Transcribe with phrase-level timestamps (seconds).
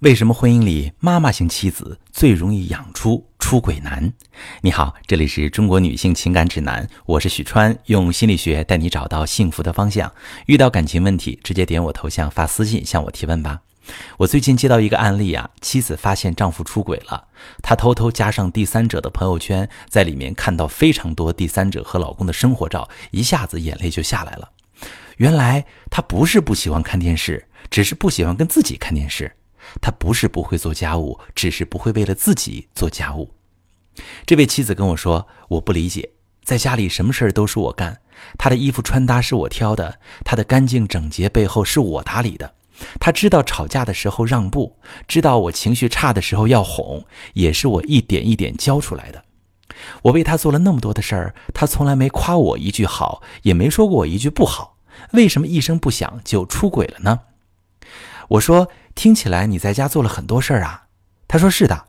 [0.00, 4.12] 为什么婚姻里妈妈型妻子最容易养出出轨男？
[4.60, 10.12] 你好，这里是中国女性情感指南，我是许川，用心理学带你找到幸福的方向。
[10.44, 13.62] 遇到感情问题，直接点我头像发私信向我提问吧。
[14.18, 17.28] 我最近接到一个案例啊，妻子发现丈夫出轨了，
[17.62, 24.50] 她偷偷加上第三者的朋友圈，在里面看到非常多第三者和老公的生活照，一下子眼泪就下来了。
[25.16, 29.32] 原来她不是不喜欢看电视，只是不喜欢跟自己看电视。
[29.80, 33.32] 他不是不会做家务，只是不会为了自己做家务。
[34.26, 36.10] 这位妻子跟我说：“我不理解，
[36.44, 38.00] 在家里什么事儿都是我干，
[38.38, 42.54] 他的衣服穿搭是我挑的，他的干净整洁背后是我打理的。
[43.00, 44.76] 他知道吵架的时候让步，
[45.08, 49.24] 知道我情绪差的时候要哄，也是我一点一点教出来的。
[50.02, 54.76] 我为他做了那么多的事儿，他从来没夸我一句好，也没说过我一句不好，
[55.12, 57.20] 为什么一声不响就出轨了呢？”
[58.28, 58.68] 我说。
[58.96, 60.86] 听起来你在家做了很多事儿啊？
[61.28, 61.84] 他说是的，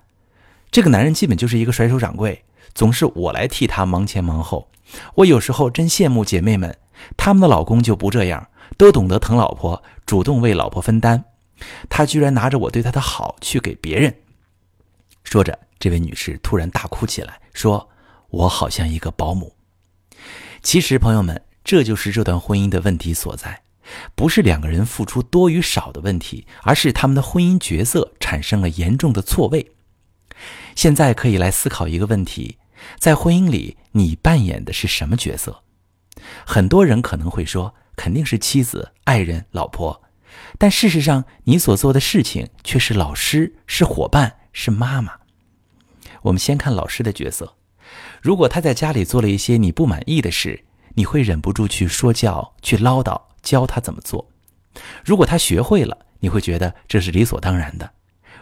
[0.69, 2.43] 这个男人基本就是一个甩手掌柜，
[2.75, 4.69] 总是我来替他忙前忙后。
[5.15, 6.77] 我有时候真羡慕姐妹们，
[7.15, 11.23] 他们的老公就不这样，都懂得疼老婆，主动为老婆分担。
[11.87, 14.13] 他居然拿着我对他的好去给别人。
[15.23, 17.87] 说着，这位女士突然大哭起来，说
[18.31, 19.55] ：“我好像一个保姆。”
[20.61, 23.61] 其实，朋友们，这就是这段婚姻的问题所在。
[24.15, 29.71] 不是两个人付出多与少的问题，而是他们的婚姻角色产生了严重的错位。
[30.75, 32.57] 现在可以来思考一个问题：
[32.99, 35.63] 在婚姻里，你扮演的是什么角色？
[36.45, 40.03] 很多人可能会说，肯定是妻子、爱人、老婆。
[40.59, 45.13] 但事实上，你所做的事情却是老师、是伙伴、是妈妈。
[46.23, 47.55] 我们先看老师的角色：
[48.21, 50.65] 如果他在家里做了一些你不满意的事，
[50.95, 53.19] 你会忍不住去说教、去唠叨。
[53.47, 54.29] 教他怎么做，
[55.05, 57.87] 如果他学会了，你会觉得这是理所当然的；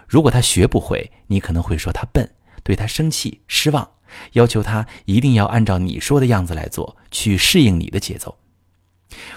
[0.08, 2.28] 如果他学不会，你可能会说他笨，
[2.64, 3.88] 对他生气、失望，
[4.32, 8.36] 要求他一定要按照你说的样子来做，去适应你的节奏。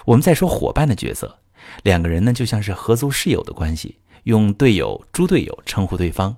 [0.07, 1.39] 我们再说伙伴的角色，
[1.83, 6.35] 两个人呢就像是合租室友的关系，用队友、猪队友称呼对方，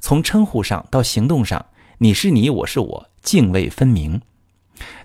[0.00, 1.64] 从称呼上到行动上，
[1.96, 4.20] 你是你，我是我，泾渭分明。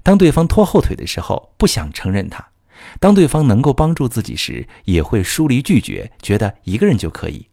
[0.04, 2.51] 当对方拖后腿的时候，不想承认他。
[3.00, 7.48] 当对方能够帮助自己时，也会疏离拒绝，觉得一个人就可以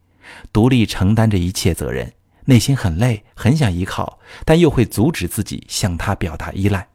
[0.52, 2.12] 独立承担着一切责任，
[2.44, 6.88] 内心很累，很想依靠，但又会阻止自己向他表达依赖。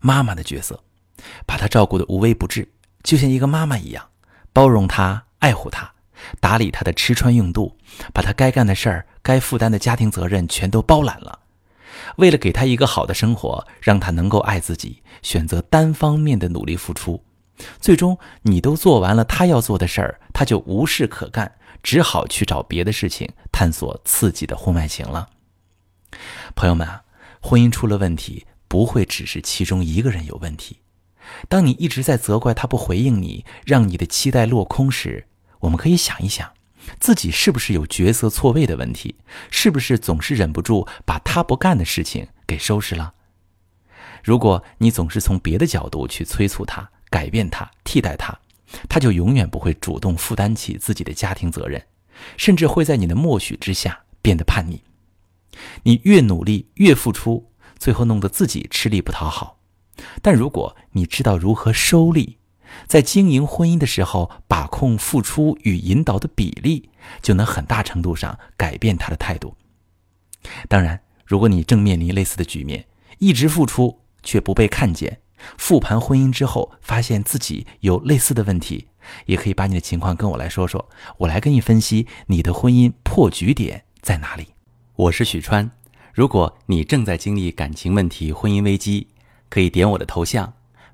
[0.00, 0.82] 妈妈的角色，
[1.46, 2.68] 把他照顾的无微不至，
[3.02, 4.08] 就像一个妈妈一样，
[4.52, 5.92] 包容他，爱护他，
[6.40, 7.76] 打理他的吃穿用度，
[8.12, 11.38] 把他该干的事儿、该负担的家庭责任全都包揽了。
[12.16, 17.22] 为了给他一个好的生活，让他能够爱自己，选择单方面的努力付出，
[17.80, 25.28] 最终你都做完了他要做的事儿，他就无事可干，只好去找别的事情探索刺激的婚外情了。
[26.54, 27.02] 朋友们啊，
[27.40, 30.78] 婚姻出了问题，不会只是其中一个人有问题。
[31.48, 35.26] 当你一直在责怪他不回应你，让你的期待落空时，
[35.60, 36.50] 我们可以想一想。
[37.00, 39.16] 自己是不是有角色错位的问题？
[39.50, 43.14] 是不是总是忍不住把他不干的事情给收拾了？
[44.24, 48.38] 如果你总是从别的角度去催促他、改变他、替代他，
[48.88, 51.82] 他就永远不会主动负担起自己的家庭责任，
[52.36, 54.82] 甚至会在你的默许之下变得叛逆。
[55.84, 59.58] 你越努力越付出，最后弄得自己吃力不讨好。
[60.20, 62.38] 但如果你知道如何收力，
[62.86, 66.90] 在经营婚姻的时候，把控付出与引导的比例，
[67.22, 69.54] 就能很大程度上改变他的态度。
[70.68, 72.86] 当然，如果你正面临类似的局面，
[73.18, 75.20] 一直付出却不被看见，
[75.56, 78.88] 复盘婚姻之后发现自己有类似的问题，
[79.26, 84.48] 也可以把你的情况跟我来说说，我来跟你分析你的婚姻破局点在哪里。
[84.94, 85.70] 我是许川，
[86.12, 89.08] 如果你正在经历感情问题、婚姻危机，
[89.48, 90.52] 可以点我的头像。